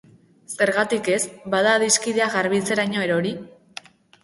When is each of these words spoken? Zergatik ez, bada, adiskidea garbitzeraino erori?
Zergatik 0.55 1.09
ez, 1.15 1.19
bada, 1.57 1.75
adiskidea 1.81 2.31
garbitzeraino 2.39 3.07
erori? 3.11 3.37